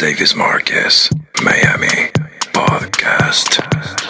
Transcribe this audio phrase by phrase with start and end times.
[0.00, 1.10] Davis Marquez,
[1.42, 2.10] Miami
[2.54, 4.09] Podcast.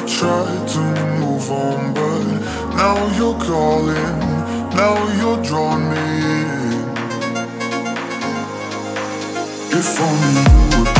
[0.00, 0.80] I tried to
[1.20, 2.24] move on, but
[2.74, 4.18] now you're calling,
[4.74, 5.98] now you're drawing me
[6.40, 6.88] in.
[9.78, 10.99] If only you would.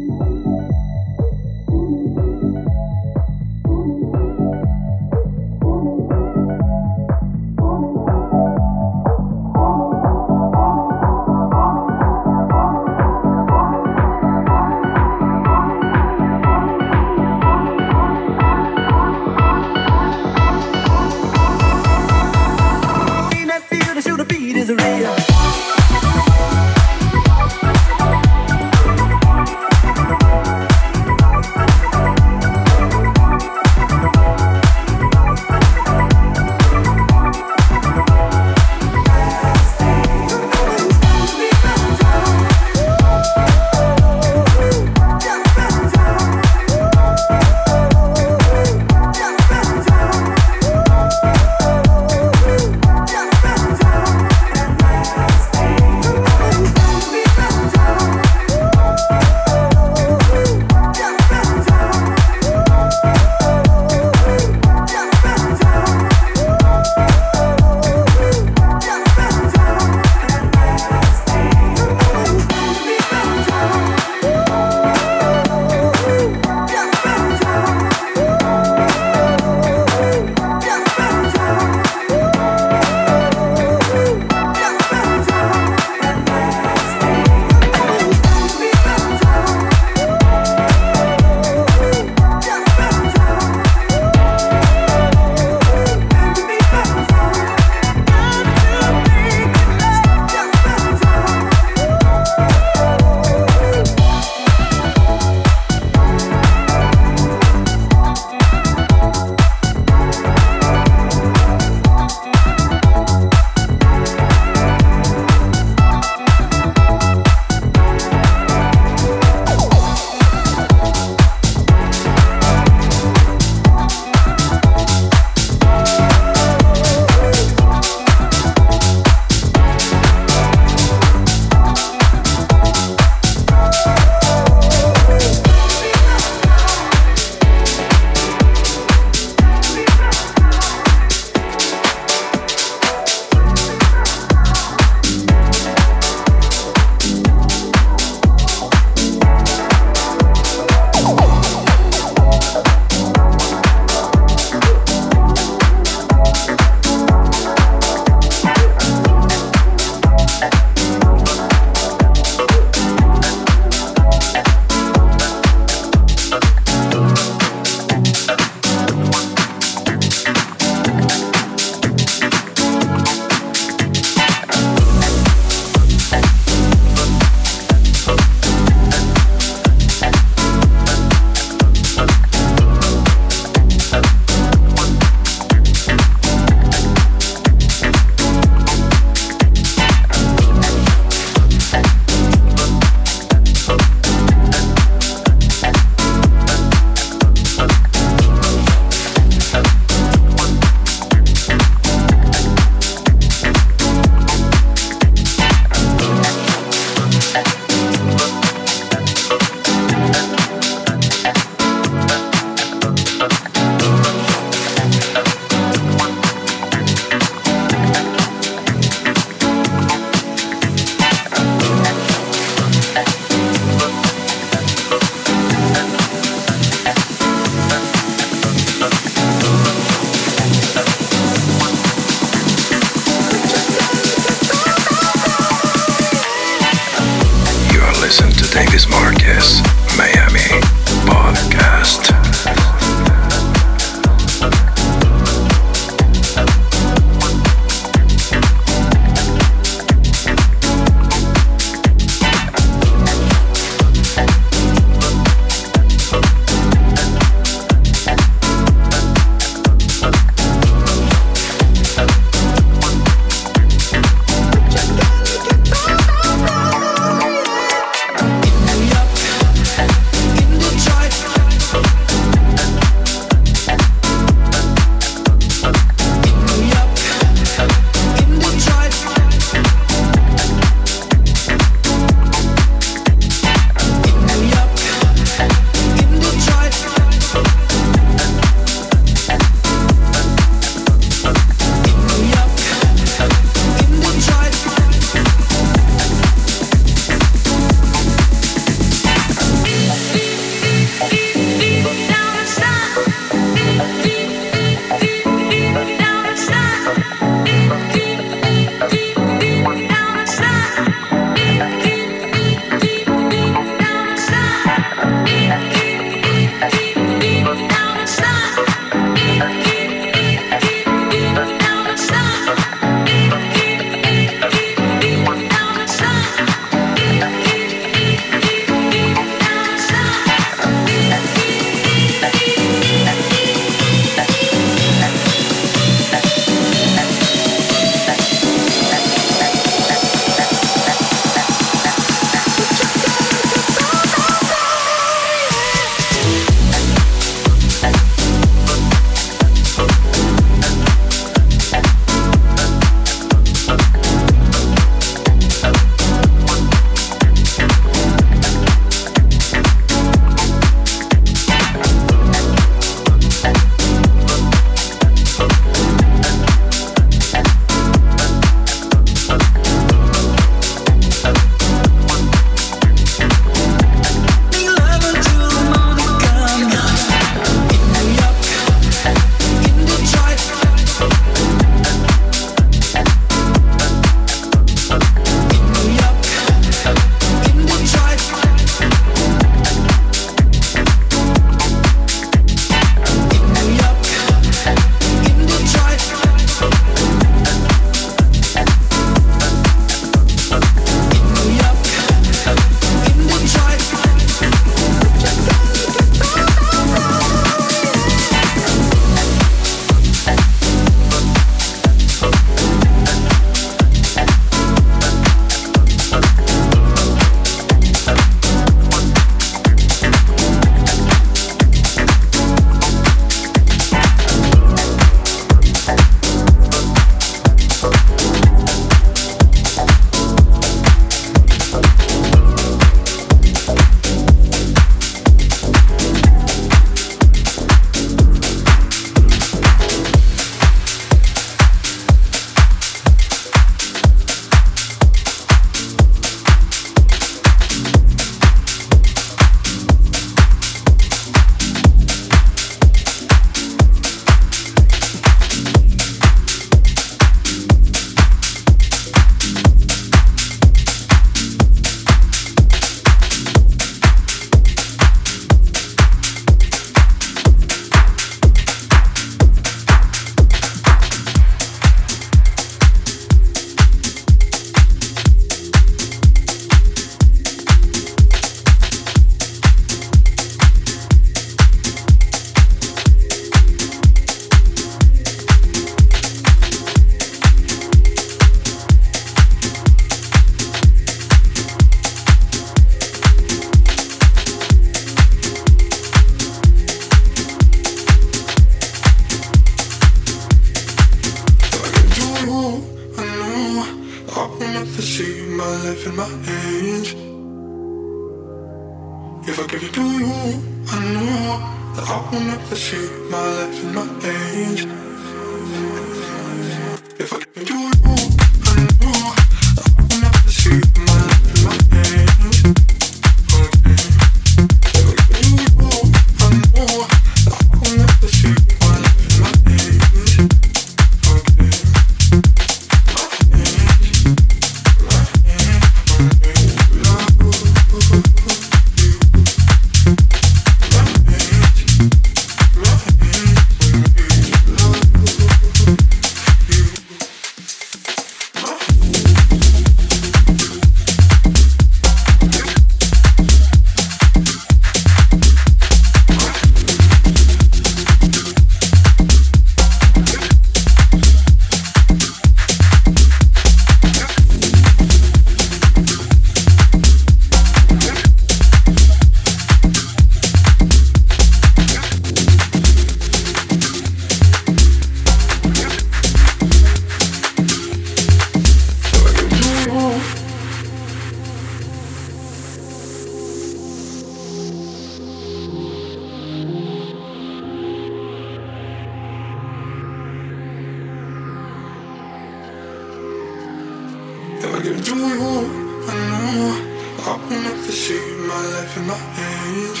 [595.02, 595.64] doing what
[596.08, 596.90] I know?
[597.22, 600.00] I will never see my life in my hands.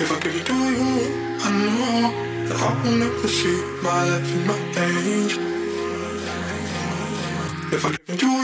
[0.00, 2.48] If I give you doing what I know?
[2.48, 5.34] That I will never see my life in my hands.
[7.72, 8.41] If I give you doing